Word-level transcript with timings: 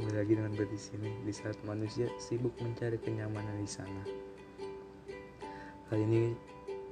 kembali 0.00 0.16
lagi 0.16 0.32
dengan 0.32 0.56
gue 0.56 0.64
di 0.64 0.80
sini 0.80 1.12
di 1.28 1.32
saat 1.36 1.60
manusia 1.68 2.08
sibuk 2.16 2.56
mencari 2.64 2.96
kenyamanan 2.96 3.60
di 3.60 3.68
sana. 3.68 4.00
Kali 5.92 6.00
ini 6.08 6.32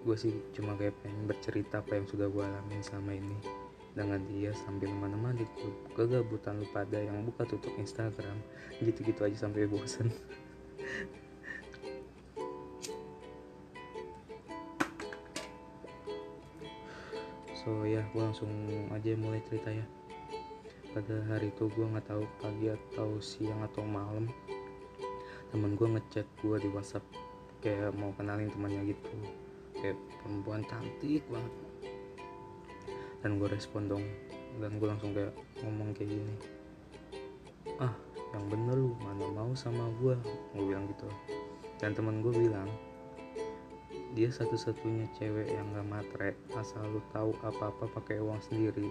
gue 0.04 0.12
sih 0.12 0.37
cuma 0.53 0.77
kayak 0.77 0.92
pengen 1.00 1.24
bercerita 1.24 1.80
apa 1.80 1.96
yang 1.96 2.04
sudah 2.04 2.29
gue 2.29 2.44
alamin 2.44 2.84
selama 2.84 3.16
ini 3.16 3.32
dengan 3.96 4.21
dia 4.29 4.52
sambil 4.52 4.92
menemani 4.92 5.48
kegabutan 5.96 6.60
lu 6.60 6.69
pada 6.69 7.01
yang 7.01 7.24
buka 7.24 7.49
tutup 7.49 7.72
Instagram 7.81 8.44
gitu-gitu 8.85 9.25
aja 9.25 9.49
sampai 9.49 9.65
bosan. 9.65 10.13
so 17.56 17.88
ya 17.88 18.05
gue 18.12 18.20
langsung 18.20 18.52
aja 18.93 19.16
mulai 19.16 19.41
cerita 19.48 19.73
ya 19.73 19.88
pada 20.96 21.20
hari 21.28 21.52
itu 21.52 21.68
gue 21.68 21.84
nggak 21.84 22.09
tahu 22.09 22.24
pagi 22.41 22.73
atau 22.73 23.20
siang 23.20 23.60
atau 23.65 23.84
malam. 23.84 24.24
Temen 25.52 25.77
gue 25.77 25.88
ngechat 25.96 26.24
gue 26.41 26.56
di 26.60 26.69
WhatsApp 26.73 27.05
kayak 27.60 27.92
mau 27.96 28.12
kenalin 28.16 28.48
temannya 28.48 28.93
gitu. 28.96 29.12
Kayak 29.77 30.01
perempuan 30.20 30.65
cantik 30.65 31.24
banget. 31.29 31.55
Dan 33.20 33.37
gue 33.37 33.48
respon 33.52 33.88
dong. 33.88 34.05
Dan 34.59 34.80
gue 34.80 34.88
langsung 34.88 35.12
kayak 35.12 35.37
ngomong 35.60 35.93
kayak 35.93 36.09
gini. 36.12 36.34
Ah 37.80 37.93
yang 38.37 38.45
bener 38.52 38.77
lu 38.77 38.93
mana 39.01 39.24
mau 39.32 39.52
sama 39.57 39.88
gue 40.01 40.16
gue 40.57 40.65
bilang 40.65 40.88
gitu. 40.88 41.09
Dan 41.79 41.93
temen 41.93 42.24
gue 42.24 42.32
bilang 42.32 42.68
dia 44.16 44.32
satu-satunya 44.32 45.05
cewek 45.20 45.52
yang 45.52 45.68
gak 45.77 45.87
matre 45.87 46.30
asal 46.57 46.80
lu 46.88 47.01
tahu 47.12 47.30
apa-apa 47.45 47.93
pakai 47.93 48.18
uang 48.24 48.41
sendiri 48.41 48.88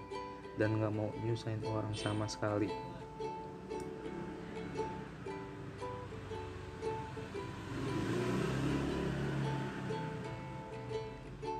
dan 0.58 0.82
gak 0.82 0.90
mau 0.90 1.06
nyusahin 1.22 1.62
orang 1.62 1.94
sama 1.94 2.26
sekali. 2.26 2.66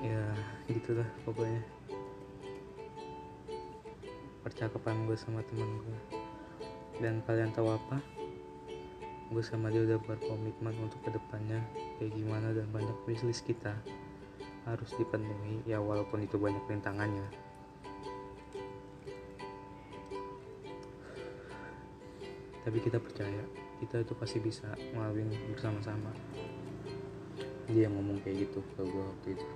Ya 0.02 0.34
gitulah 0.66 1.06
pokoknya. 1.22 1.62
Percakapan 4.42 5.06
gue 5.06 5.14
sama 5.14 5.46
temen 5.46 5.70
gue 5.86 5.98
dan 6.98 7.22
kalian 7.22 7.54
tahu 7.54 7.70
apa? 7.70 8.02
Gue 9.30 9.44
sama 9.46 9.70
dia 9.70 9.86
udah 9.86 10.02
berkomitmen 10.02 10.74
untuk 10.82 10.98
ke 11.06 11.14
depannya 11.14 11.62
kayak 12.02 12.18
gimana 12.18 12.50
dan 12.50 12.66
banyak 12.74 12.98
wishlist 13.06 13.46
kita 13.46 13.78
harus 14.66 14.90
dipenuhi. 14.98 15.62
Ya 15.70 15.78
walaupun 15.78 16.26
itu 16.26 16.34
banyak 16.34 16.66
rintangannya 16.66 17.47
tapi 22.68 22.84
kita 22.84 23.00
percaya 23.00 23.40
kita 23.80 24.04
itu 24.04 24.12
pasti 24.12 24.36
bisa 24.44 24.68
ngelaluin 24.92 25.32
bersama-sama. 25.56 26.12
Dia 27.64 27.88
yang 27.88 27.96
ngomong 27.96 28.20
kayak 28.20 28.44
gitu 28.44 28.60
ke 28.76 28.84
gue 28.84 29.04
waktu 29.08 29.28
itu. 29.32 29.48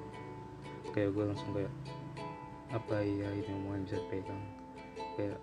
Kayak 0.97 1.11
gue 1.13 1.25
langsung 1.29 1.53
kayak 1.53 1.73
apa 2.73 3.05
ya 3.05 3.29
ini 3.37 3.53
omongan 3.53 3.85
bisa 3.85 4.01
pegang 4.09 4.43
kayak 5.21 5.37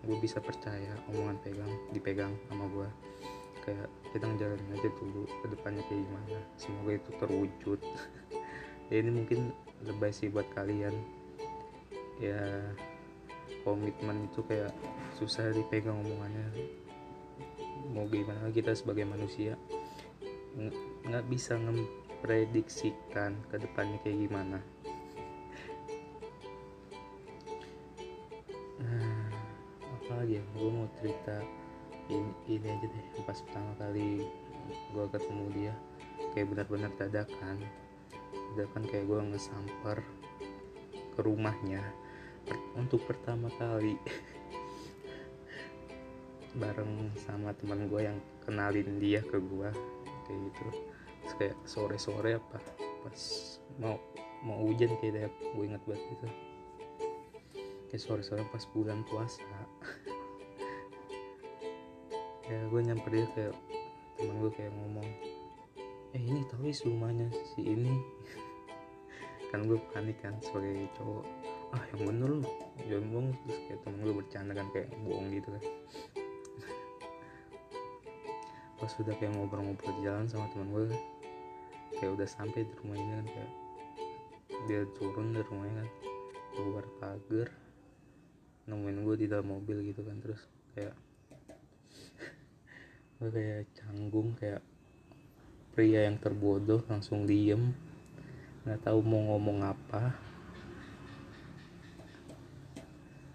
gue 0.00 0.16
bisa 0.16 0.40
percaya 0.40 0.96
omongan 1.12 1.36
pegang 1.44 1.68
dipegang 1.92 2.32
sama 2.48 2.64
gue 2.72 2.88
kayak 3.68 3.88
kita 4.16 4.24
ngejalanin 4.24 4.72
aja 4.80 4.88
dulu 4.96 5.22
ke 5.28 5.46
depannya 5.52 5.82
kayak 5.92 6.00
gimana. 6.08 6.40
Semoga 6.56 6.92
itu 6.96 7.10
terwujud. 7.20 7.80
Ya 8.90 9.06
ini 9.06 9.22
mungkin 9.22 9.54
lebay 9.86 10.10
sih 10.10 10.26
buat 10.26 10.50
kalian. 10.50 10.90
Ya 12.18 12.42
komitmen 13.62 14.26
itu 14.26 14.42
kayak 14.42 14.74
susah 15.14 15.54
dipegang 15.54 15.94
omongannya 16.02 16.80
mau 17.88 18.04
gimana 18.06 18.52
kita 18.52 18.76
sebagai 18.76 19.08
manusia 19.08 19.56
nggak 21.06 21.24
bisa 21.30 21.56
memprediksikan 21.56 23.38
ke 23.48 23.56
depannya 23.56 23.98
kayak 24.02 24.18
gimana. 24.28 24.58
Nah 28.82 29.30
apa 29.80 30.12
lagi 30.20 30.42
ya? 30.42 30.44
Gue 30.58 30.70
mau 30.70 30.88
cerita 30.98 31.36
ini, 32.10 32.30
ini 32.50 32.66
aja 32.66 32.86
deh 32.86 33.22
pas 33.22 33.38
pertama 33.38 33.72
kali 33.78 34.26
gue 34.70 35.04
ketemu 35.14 35.44
dia 35.54 35.74
kayak 36.34 36.46
benar-benar 36.50 36.92
dadakan. 36.98 37.56
Dadakan 38.58 38.82
kayak 38.90 39.06
gue 39.06 39.20
ngesamper 39.30 39.98
ke 41.14 41.20
rumahnya 41.22 41.82
untuk 42.74 43.02
pertama 43.06 43.50
kali 43.58 43.94
bareng 46.58 47.14
sama 47.22 47.54
teman 47.54 47.86
gue 47.86 48.10
yang 48.10 48.18
kenalin 48.42 48.98
dia 48.98 49.22
ke 49.22 49.38
gue 49.38 49.70
kayak 50.26 50.40
gitu. 50.50 50.62
Terus 51.22 51.34
kayak 51.38 51.56
sore-sore 51.62 52.30
apa 52.42 52.58
pas 53.06 53.20
mau 53.78 53.96
mau 54.42 54.58
hujan 54.66 54.90
kayak 54.98 55.30
gue 55.30 55.64
ingat 55.64 55.82
banget 55.86 56.02
gitu. 56.10 56.26
Kayak 57.92 58.02
sore-sore 58.02 58.42
pas 58.50 58.64
bulan 58.74 59.06
puasa. 59.06 59.44
Ya 62.50 62.58
gue 62.66 62.82
nyamper 62.82 63.14
dia 63.14 63.30
kayak 63.30 63.54
teman 64.18 64.42
gue 64.42 64.50
kayak 64.58 64.74
ngomong 64.74 65.06
eh 66.10 66.18
ini 66.18 66.42
tahu 66.50 66.66
is 66.66 66.82
rumahnya 66.82 67.30
si 67.54 67.62
ini? 67.62 67.94
Kan 69.54 69.70
gue 69.70 69.78
panik 69.94 70.18
kan 70.18 70.34
sebagai 70.42 70.90
cowok. 70.98 71.22
Ah 71.70 71.82
yang 71.94 72.10
bener 72.10 72.42
lu 72.42 72.50
bohong. 72.90 73.30
Terus 73.46 73.58
kayak 73.70 73.80
temen 73.86 74.02
gue 74.02 74.14
bercanda 74.18 74.52
kan 74.58 74.66
kayak 74.74 74.90
bohong 75.06 75.30
gitu 75.30 75.46
kan 75.54 75.62
pas 78.90 78.98
sudah 78.98 79.14
kayak 79.22 79.38
ngobrol-ngobrol 79.38 80.02
di 80.02 80.02
jalan 80.02 80.26
sama 80.26 80.50
teman 80.50 80.74
gue 80.74 80.90
kayak 81.94 82.10
udah 82.10 82.26
sampai 82.26 82.66
di 82.66 82.74
rumah 82.82 82.98
ini 82.98 83.22
kan 83.22 83.26
kayak 83.30 83.52
dia 84.66 84.82
turun 84.98 85.30
dari 85.30 85.46
rumahnya 85.46 85.74
kan 85.78 85.88
keluar 86.50 86.84
pagar 86.98 87.54
nemuin 88.66 88.98
gue 89.06 89.14
di 89.14 89.26
dalam 89.30 89.46
mobil 89.46 89.86
gitu 89.86 90.02
kan 90.02 90.18
terus 90.18 90.42
kayak 90.74 90.98
gue 93.22 93.30
kayak 93.30 93.70
canggung 93.78 94.34
kayak 94.34 94.58
pria 95.70 96.10
yang 96.10 96.18
terbodoh 96.18 96.82
langsung 96.90 97.30
diem 97.30 97.70
nggak 98.66 98.90
tahu 98.90 99.06
mau 99.06 99.22
ngomong 99.22 99.70
apa. 99.70 100.18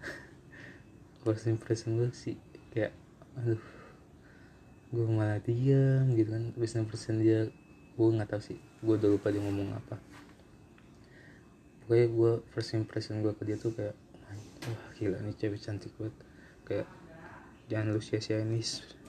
First 1.24 1.48
impression 1.48 1.96
gue 1.96 2.12
sih 2.12 2.36
kayak 2.76 2.92
aduh 3.40 3.75
gue 4.94 5.06
malah 5.06 5.42
diam 5.42 6.14
gitu 6.14 6.30
kan 6.30 6.54
first 6.54 6.78
impression 6.78 7.18
dia 7.18 7.50
gue 7.96 8.08
nggak 8.12 8.28
tahu 8.28 8.42
sih 8.52 8.58
gue 8.84 8.94
udah 8.94 9.10
lupa 9.10 9.32
dia 9.32 9.40
ngomong 9.40 9.72
apa. 9.72 9.96
Pokoknya 11.82 12.06
gue 12.12 12.32
first 12.52 12.76
impression 12.76 13.24
gue 13.24 13.32
ke 13.32 13.42
dia 13.48 13.56
tuh 13.56 13.72
kayak 13.72 13.96
wah 14.68 14.82
gila 14.94 15.18
nih 15.24 15.34
cewek 15.34 15.58
cantik 15.62 15.90
banget. 15.96 16.16
Kayak 16.66 16.88
jangan 17.72 17.86
lu 17.96 18.00
sia-sia 18.04 18.42
ini 18.44 18.60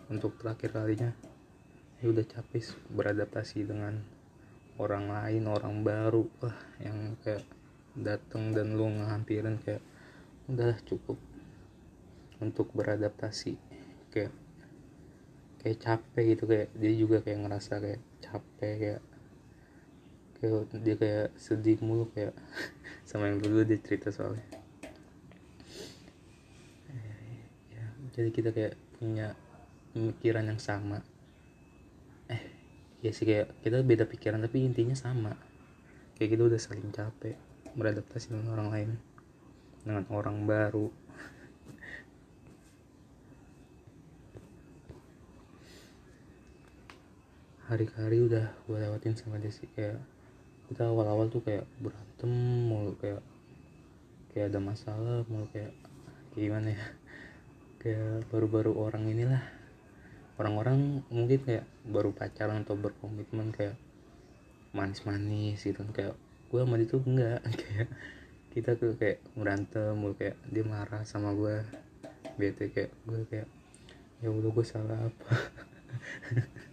untuk 0.07 0.39
terakhir 0.39 0.71
kalinya. 0.71 1.11
Ya 1.99 2.13
udah 2.13 2.25
capek 2.25 2.73
beradaptasi 2.94 3.65
dengan 3.67 4.01
orang 4.77 5.09
lain 5.09 5.49
orang 5.49 5.81
baru 5.81 6.29
wah 6.39 6.57
yang 6.79 7.17
kayak 7.25 7.44
dateng 7.97 8.53
dan 8.53 8.77
lu 8.77 8.88
ngehampirin 8.94 9.57
kayak 9.61 9.81
udah 10.47 10.79
cukup 10.88 11.19
untuk 12.39 12.71
beradaptasi. 12.71 13.57
Kayak 14.13 14.31
kayak 15.67 15.83
capek 15.83 16.23
gitu 16.31 16.44
kayak 16.47 16.72
dia 16.79 16.94
juga 16.95 17.19
kayak 17.19 17.44
ngerasa 17.44 17.83
kayak 17.83 18.00
capek 18.23 18.73
kayak 18.79 19.01
kayak 20.39 20.63
dia 20.79 20.95
kayak 20.95 21.28
sedih 21.35 21.75
mulu 21.83 22.07
kayak 22.16 22.31
sama 23.09 23.28
yang 23.28 23.44
dulu 23.44 23.67
dia 23.67 23.75
cerita 23.83 24.07
soalnya. 24.16 24.47
Ya, 27.68 27.86
jadi 28.15 28.30
kita 28.31 28.56
kayak 28.56 28.80
punya 28.95 29.36
pemikiran 29.92 30.47
yang 30.47 30.62
sama. 30.63 31.03
Eh 32.31 32.44
ya 33.03 33.12
sih 33.12 33.27
kayak 33.27 33.51
kita 33.59 33.83
beda 33.83 34.07
pikiran 34.07 34.39
tapi 34.39 34.63
intinya 34.63 34.95
sama. 34.95 35.36
Kayak 36.15 36.39
kita 36.39 36.44
udah 36.47 36.59
saling 36.63 36.95
capek 36.95 37.36
beradaptasi 37.75 38.31
dengan 38.31 38.56
orang 38.56 38.69
lain 38.71 38.89
dengan 39.83 40.07
orang 40.15 40.47
baru 40.47 40.88
hari-hari 47.68 48.24
udah 48.24 48.48
gue 48.64 48.78
lewatin 48.80 49.19
sama 49.19 49.44
dia 49.44 49.52
sih 49.52 49.68
kayak 49.75 50.00
kita 50.72 50.88
awal-awal 50.88 51.28
tuh 51.28 51.44
kayak 51.44 51.68
berantem 51.84 52.31
mulu 52.68 52.96
kayak 53.00 53.19
kayak 54.31 54.56
ada 54.56 54.60
masalah 54.64 55.28
mulu 55.28 55.48
kayak 55.52 55.75
kayak 56.31 56.44
gimana 56.48 56.69
ya? 56.75 56.86
Kayak 57.81 58.25
baru-baru 58.34 58.74
orang 58.74 59.06
inilah. 59.06 59.44
Orang-orang 60.36 61.06
mungkin 61.14 61.40
kayak 61.46 61.66
baru 61.86 62.10
pacaran 62.12 62.66
atau 62.66 62.74
berkomitmen 62.74 63.54
kayak 63.54 63.78
manis-manis 64.75 65.62
gitu. 65.62 65.86
Kayak 65.94 66.18
gue 66.52 66.60
sama 66.62 66.75
dia 66.81 66.90
tuh 66.90 67.02
enggak. 67.06 67.42
Kayak 67.62 67.90
kita 68.58 68.74
tuh 68.74 68.98
kayak 68.98 69.22
berantem 69.38 69.94
mulu 69.94 70.18
kayak 70.18 70.34
dia 70.50 70.66
marah 70.66 71.06
sama 71.06 71.30
gue 71.38 71.62
bete 72.42 72.74
kayak 72.74 72.90
gue 73.06 73.22
kayak 73.30 73.48
ya 74.18 74.34
udah 74.34 74.50
gue 74.50 74.66
salah 74.66 74.98
apa 74.98 75.34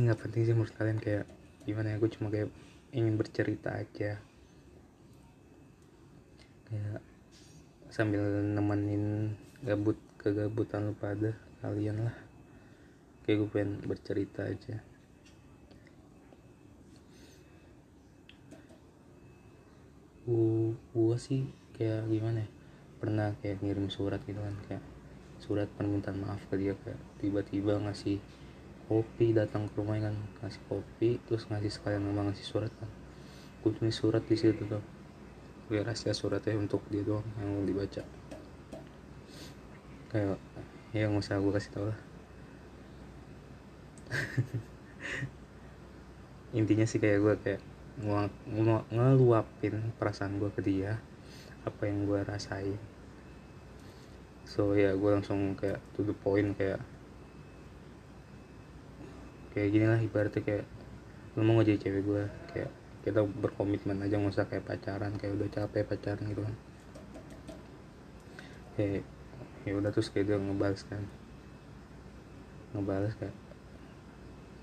ini 0.00 0.08
nggak 0.08 0.24
penting 0.24 0.48
sih 0.48 0.56
menurut 0.56 0.72
kalian 0.80 0.96
kayak 0.96 1.28
gimana 1.68 1.92
ya 1.92 2.00
gue 2.00 2.08
cuma 2.16 2.32
kayak 2.32 2.48
ingin 2.96 3.20
bercerita 3.20 3.76
aja. 3.76 4.16
Kayak 6.64 7.04
sambil 7.92 8.24
nemenin 8.40 9.36
gabut 9.60 10.00
kegabutan 10.16 10.88
lu 10.88 10.96
pada 10.96 11.36
kalian 11.60 12.08
lah. 12.08 12.16
Kayak 13.28 13.44
gue 13.44 13.50
pengen 13.52 13.72
bercerita 13.84 14.48
aja. 14.48 14.80
Gue 20.24 21.16
sih 21.20 21.44
kayak 21.76 22.08
gimana 22.08 22.40
ya 22.40 22.48
pernah 23.04 23.36
kayak 23.44 23.60
ngirim 23.60 23.92
surat 23.92 24.24
gitu 24.24 24.40
kan 24.40 24.56
kayak 24.64 24.84
surat 25.44 25.68
permintaan 25.76 26.24
maaf 26.24 26.40
ke 26.48 26.56
dia 26.56 26.72
kayak 26.84 27.00
tiba-tiba 27.20 27.76
ngasih 27.84 28.16
kopi 28.90 29.30
datang 29.30 29.70
ke 29.70 29.78
rumahnya 29.78 30.10
kan 30.10 30.18
ngasih 30.42 30.62
kopi 30.66 31.22
terus 31.22 31.46
ngasih 31.46 31.70
sekalian 31.70 32.10
memang 32.10 32.34
ngasih 32.34 32.42
surat 32.42 32.74
kan. 32.74 32.90
Gue 33.62 33.70
tulis 33.70 33.94
surat 33.94 34.18
di 34.26 34.34
situ 34.34 34.66
tuh. 34.66 34.82
Gue 35.70 35.78
rahasia 35.78 36.10
suratnya 36.10 36.58
untuk 36.58 36.82
dia 36.90 37.06
doang 37.06 37.22
yang 37.38 37.62
dibaca. 37.62 38.02
Kayak 40.10 40.42
ya 40.90 41.06
nggak 41.06 41.22
usah 41.22 41.38
gue 41.38 41.54
kasih 41.54 41.70
tau 41.70 41.86
lah. 41.86 41.98
Intinya 46.58 46.82
sih 46.82 46.98
kayak 46.98 47.18
gue 47.22 47.34
kayak 47.46 47.62
ngeluapin 48.90 49.94
perasaan 50.02 50.42
gue 50.42 50.50
ke 50.50 50.66
dia 50.66 50.98
apa 51.62 51.86
yang 51.86 52.10
gue 52.10 52.26
rasain. 52.26 52.74
So 54.50 54.74
ya 54.74 54.98
gue 54.98 55.10
langsung 55.14 55.54
kayak 55.54 55.78
to 55.94 56.02
the 56.02 56.10
point 56.10 56.58
kayak 56.58 56.82
kayak 59.50 59.68
gini 59.74 59.86
lah 59.86 60.00
ibaratnya 60.00 60.42
kayak 60.42 60.64
lu 61.38 61.42
mau 61.46 61.62
jadi 61.62 61.78
cewek 61.78 62.02
gue 62.06 62.22
kayak 62.54 62.70
kita 63.00 63.24
berkomitmen 63.24 64.02
aja 64.04 64.20
nggak 64.20 64.34
usah 64.34 64.46
kayak 64.46 64.66
pacaran 64.66 65.16
kayak 65.16 65.32
udah 65.40 65.48
capek 65.48 65.84
pacaran 65.88 66.24
gitu 66.28 66.42
kan. 66.44 66.56
Kayak 68.76 69.02
ya 69.64 69.72
udah 69.76 69.90
terus 69.92 70.08
kayak 70.12 70.26
dia 70.28 70.36
ngebales 70.36 70.82
kan. 70.84 71.02
Ngebales 72.76 73.14
kayak 73.16 73.36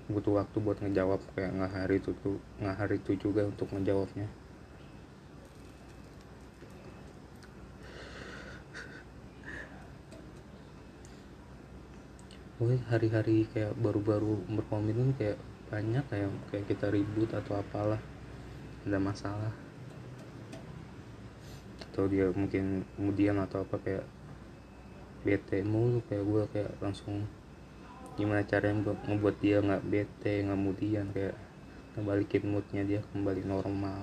butuh 0.08 0.40
waktu 0.40 0.56
buat 0.64 0.78
ngejawab 0.80 1.20
kayak 1.36 1.52
nggak 1.52 1.72
hari 1.72 2.00
itu 2.00 2.16
tuh 2.24 2.40
nggak 2.64 2.76
hari 2.80 2.96
itu 2.96 3.12
juga 3.20 3.44
untuk 3.44 3.68
ngejawabnya 3.76 4.24
Oke 12.58 12.74
hari-hari 12.90 13.46
kayak 13.54 13.78
baru-baru 13.78 14.42
berkomitmen 14.50 15.14
kayak 15.14 15.38
banyak 15.70 16.02
kayak 16.10 16.26
kayak 16.50 16.66
kita 16.66 16.90
ribut 16.90 17.30
atau 17.30 17.54
apalah 17.54 18.02
ada 18.82 18.98
masalah. 18.98 19.54
Atau 21.86 22.10
dia 22.10 22.26
mungkin 22.34 22.82
kemudian 22.98 23.38
atau 23.38 23.62
apa 23.62 23.78
kayak 23.78 24.02
bete 25.22 25.62
mulu 25.62 26.02
kayak 26.10 26.24
gue 26.26 26.42
kayak 26.50 26.72
langsung 26.82 27.30
gimana 28.18 28.42
caranya 28.42 28.90
membuat 29.06 29.38
dia 29.38 29.62
nggak 29.62 29.86
bete 29.86 30.42
nggak 30.42 30.58
kemudian 30.58 31.06
kayak 31.14 31.38
ngebalikin 31.94 32.42
moodnya 32.42 32.82
dia 32.82 33.00
kembali 33.14 33.46
normal. 33.46 34.02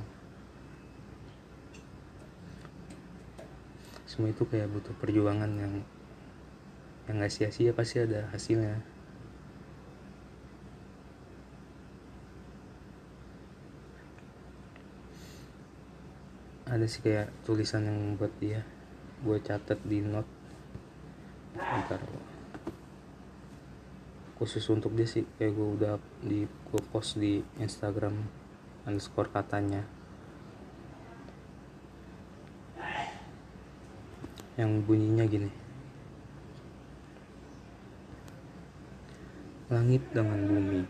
Semua 4.08 4.32
itu 4.32 4.48
kayak 4.48 4.72
butuh 4.72 4.96
perjuangan 4.96 5.52
yang 5.60 5.84
yang 7.06 7.22
nggak 7.22 7.34
sia-sia 7.34 7.70
pasti 7.70 8.02
ada 8.02 8.26
hasilnya. 8.34 8.82
Ada 16.66 16.86
sih 16.90 17.06
kayak 17.06 17.30
tulisan 17.46 17.86
yang 17.86 18.18
buat 18.18 18.34
dia. 18.42 18.66
Gue 19.22 19.38
catat 19.38 19.78
di 19.86 20.02
note. 20.02 20.30
Ntar 21.56 22.02
khusus 24.36 24.68
untuk 24.68 24.92
dia 24.92 25.08
sih 25.08 25.24
kayak 25.40 25.56
gue 25.56 25.68
udah 25.80 25.96
di 26.20 26.44
gue 26.44 26.82
post 26.92 27.16
di 27.16 27.40
Instagram 27.62 28.18
underscore 28.84 29.32
katanya. 29.32 29.86
Yang 34.60 34.72
bunyinya 34.84 35.24
gini 35.28 35.65
langit 39.66 40.06
dengan 40.14 40.38
bumi 40.46 40.86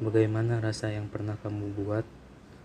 bagaimana 0.00 0.56
rasa 0.56 0.88
yang 0.88 1.04
pernah 1.12 1.36
kamu 1.36 1.76
buat 1.76 2.06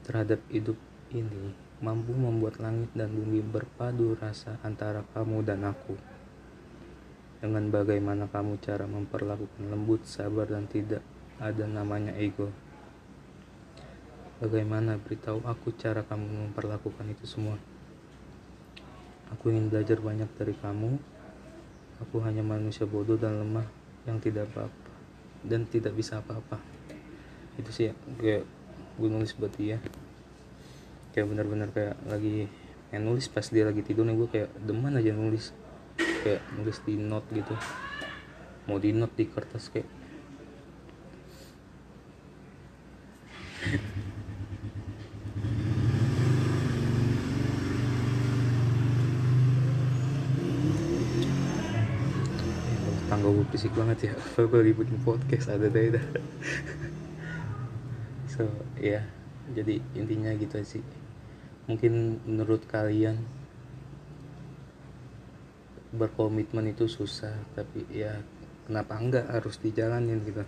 terhadap 0.08 0.40
hidup 0.48 0.80
ini 1.12 1.52
mampu 1.84 2.16
membuat 2.16 2.62
langit 2.64 2.88
dan 2.96 3.12
bumi 3.12 3.44
berpadu 3.44 4.16
rasa 4.16 4.56
antara 4.64 5.04
kamu 5.12 5.44
dan 5.44 5.68
aku. 5.68 6.00
Dengan 7.44 7.68
bagaimana 7.68 8.32
kamu 8.32 8.64
cara 8.64 8.88
memperlakukan 8.88 9.68
lembut, 9.68 10.08
sabar, 10.08 10.48
dan 10.48 10.64
tidak 10.72 11.04
ada 11.44 11.68
namanya 11.68 12.16
ego. 12.16 12.48
Bagaimana 14.40 14.96
beritahu 14.96 15.44
aku 15.44 15.76
cara 15.76 16.08
kamu 16.08 16.48
memperlakukan 16.48 17.12
itu 17.12 17.28
semua. 17.28 17.60
Aku 19.36 19.52
ingin 19.52 19.68
belajar 19.68 20.00
banyak 20.00 20.32
dari 20.40 20.56
kamu. 20.56 20.96
Aku 22.08 22.24
hanya 22.24 22.48
manusia 22.48 22.88
bodoh 22.88 23.20
dan 23.20 23.44
lemah 23.44 23.83
yang 24.04 24.20
tidak 24.20 24.52
apa-apa 24.52 24.84
dan 25.44 25.68
tidak 25.68 25.94
bisa 25.96 26.20
apa-apa. 26.24 26.60
Itu 27.60 27.70
sih 27.70 27.92
ya, 27.92 27.94
kayak 28.20 28.44
gue 29.00 29.10
nulis 29.12 29.36
buat 29.36 29.54
dia. 29.56 29.78
Kayak 31.14 31.30
bener-bener 31.30 31.70
kayak 31.70 31.96
lagi 32.10 32.50
nulis 32.94 33.26
pas 33.30 33.46
dia 33.50 33.66
lagi 33.66 33.82
tidur 33.82 34.06
nih 34.06 34.16
gue 34.18 34.28
kayak 34.32 34.50
demen 34.64 34.96
aja 34.96 35.12
nulis. 35.14 35.52
Kayak 35.98 36.42
nulis 36.58 36.78
di 36.88 36.96
note 36.98 37.28
gitu. 37.36 37.56
Mau 38.72 38.80
di 38.80 38.96
note 38.96 39.14
di 39.20 39.26
kertas 39.28 39.70
kayak 39.70 40.03
fisik 53.54 53.70
banget 53.78 54.10
ya. 54.10 54.14
Kalau 54.34 54.50
lagi 54.50 54.74
bikin 54.74 54.98
podcast 55.06 55.54
ada 55.54 55.70
deh 55.70 55.94
dah. 55.94 56.06
So 58.34 58.50
ya 58.82 58.98
yeah. 58.98 59.06
jadi 59.54 59.78
intinya 59.94 60.34
gitu 60.34 60.58
sih. 60.66 60.82
Mungkin 61.70 62.18
menurut 62.26 62.66
kalian 62.66 63.22
berkomitmen 65.94 66.74
itu 66.74 66.90
susah 66.90 67.38
tapi 67.54 67.86
ya 67.94 68.18
kenapa 68.66 68.98
enggak 68.98 69.30
harus 69.30 69.62
dijalanin 69.62 70.26
gitu? 70.26 70.42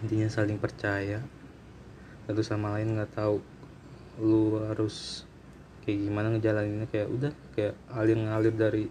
Intinya 0.00 0.32
saling 0.32 0.56
percaya. 0.56 1.20
Satu 2.24 2.40
sama 2.40 2.80
lain 2.80 2.96
nggak 2.96 3.12
tahu 3.12 3.44
lu 4.24 4.56
harus 4.72 5.28
kayak 5.84 6.00
gimana 6.00 6.32
ngejalaninnya 6.32 6.88
kayak 6.88 7.12
udah 7.12 7.32
kayak 7.52 7.76
alir 7.92 8.16
ngalir 8.16 8.56
dari 8.56 8.88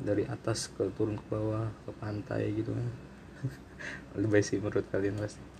dari 0.00 0.26
atas 0.26 0.72
ke 0.72 0.90
turun 0.98 1.20
ke 1.20 1.26
bawah 1.30 1.70
ke 1.86 1.90
pantai 1.98 2.50
gitu 2.56 2.74
kan. 2.74 2.88
Lebih 4.22 4.42
sih 4.42 4.58
menurut 4.58 4.86
kalian 4.90 5.20
pasti. 5.20 5.54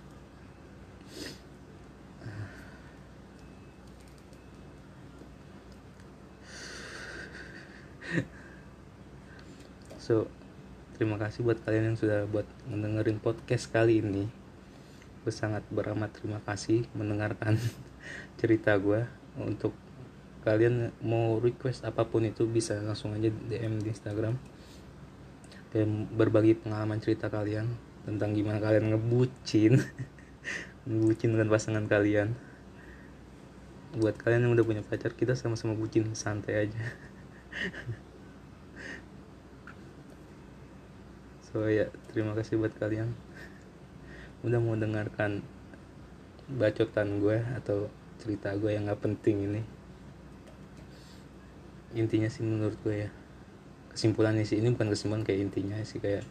So 10.05 10.29
terima 11.01 11.17
kasih 11.17 11.41
buat 11.41 11.57
kalian 11.65 11.89
yang 11.89 11.97
sudah 11.97 12.29
buat 12.29 12.45
mendengarin 12.69 13.17
podcast 13.17 13.73
kali 13.73 14.05
ini. 14.05 14.29
Gue 15.25 15.33
sangat 15.33 15.65
beramat 15.73 16.13
terima 16.13 16.37
kasih 16.45 16.85
mendengarkan 16.93 17.57
cerita 18.39 18.77
gue 18.77 19.01
untuk 19.41 19.73
kalian 20.45 20.93
mau 21.01 21.41
request 21.41 21.81
apa 21.89 22.05
pun 22.05 22.21
itu 22.21 22.45
bisa 22.45 22.77
langsung 22.77 23.17
aja 23.17 23.33
DM 23.33 23.81
di 23.81 23.89
Instagram. 23.89 24.37
Dan 25.73 26.07
berbagi 26.13 26.55
pengalaman 26.55 27.01
cerita 27.01 27.27
kalian 27.27 27.67
tentang 28.05 28.37
gimana 28.37 28.61
kalian 28.61 28.93
ngebucin 28.93 29.81
ngebucin 30.87 31.33
dengan 31.33 31.49
pasangan 31.49 31.89
kalian. 31.89 32.37
Buat 33.97 34.21
kalian 34.21 34.45
yang 34.45 34.53
udah 34.53 34.65
punya 34.69 34.85
pacar 34.85 35.17
kita 35.17 35.33
sama-sama 35.33 35.73
bucin 35.73 36.13
santai 36.13 36.69
aja. 36.69 36.81
So 41.55 41.71
ya 41.71 41.87
terima 42.11 42.35
kasih 42.35 42.59
buat 42.59 42.75
kalian. 42.75 43.15
Udah 44.43 44.59
mau 44.59 44.75
dengarkan 44.75 45.39
bacotan 46.51 47.23
gue 47.23 47.39
atau 47.55 47.87
cerita 48.19 48.51
gue 48.59 48.75
yang 48.75 48.91
nggak 48.91 48.99
penting 48.99 49.47
ini 49.47 49.63
intinya 51.95 52.27
sih 52.27 52.43
menurut 52.43 52.75
gue 52.83 53.07
ya. 53.07 53.09
Kesimpulannya 53.95 54.43
sih 54.43 54.59
ini 54.59 54.75
bukan 54.75 54.91
kesimpulan 54.91 55.23
kayak 55.23 55.49
intinya 55.49 55.79
sih 55.87 56.03
kayak 56.03 56.27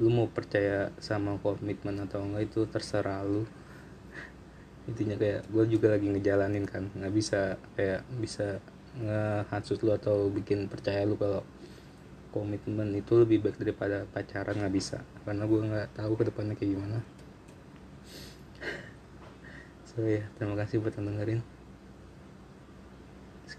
lu 0.00 0.08
mau 0.08 0.30
percaya 0.30 0.94
sama 1.02 1.36
komitmen 1.42 2.00
atau 2.00 2.24
enggak 2.24 2.48
itu 2.48 2.64
terserah 2.64 3.20
lu. 3.28 3.44
Intinya 4.88 5.20
kayak 5.20 5.44
gue 5.52 5.64
juga 5.68 5.92
lagi 5.92 6.08
ngejalanin 6.08 6.64
kan 6.64 6.88
nggak 6.96 7.12
bisa 7.12 7.60
kayak 7.76 8.00
bisa 8.16 8.64
ngehasut 8.96 9.84
lu 9.84 9.92
atau 9.92 10.32
bikin 10.32 10.64
percaya 10.66 11.04
lu 11.04 11.20
kalau 11.20 11.44
komitmen 12.32 12.96
itu 12.96 13.20
lebih 13.20 13.44
baik 13.44 13.60
daripada 13.60 14.08
pacaran 14.08 14.56
nggak 14.56 14.72
bisa. 14.74 15.04
Karena 15.28 15.44
gue 15.44 15.60
nggak 15.60 15.88
tahu 15.92 16.12
ke 16.16 16.24
depannya 16.32 16.56
kayak 16.56 16.72
gimana. 16.72 16.98
So 19.88 20.06
ya 20.06 20.22
terima 20.38 20.54
kasih 20.54 20.78
buat 20.78 20.94
yang 20.94 21.10
dengerin 21.10 21.57